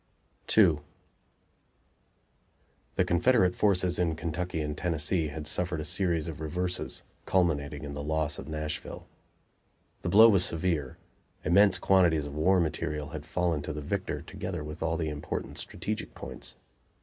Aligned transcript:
II 0.57 0.79
The 2.95 3.05
Confederate 3.05 3.55
forces 3.55 3.99
in 3.99 4.15
Kentucky 4.15 4.59
and 4.61 4.75
Tennessee 4.75 5.27
had 5.27 5.45
suffered 5.45 5.79
a 5.79 5.85
series 5.85 6.27
of 6.27 6.41
reverses, 6.41 7.03
culminating 7.27 7.83
in 7.83 7.93
the 7.93 8.01
loss 8.01 8.39
of 8.39 8.47
Nashville. 8.47 9.05
The 10.01 10.09
blow 10.09 10.27
was 10.29 10.43
severe: 10.43 10.97
immense 11.45 11.77
quantities 11.77 12.25
of 12.25 12.33
war 12.33 12.59
material 12.59 13.09
had 13.09 13.27
fallen 13.27 13.61
to 13.61 13.73
the 13.73 13.79
victor, 13.83 14.23
together 14.23 14.63
with 14.63 14.81
all 14.81 14.97
the 14.97 15.09
important 15.09 15.59
strategic 15.59 16.15
points. 16.15 16.55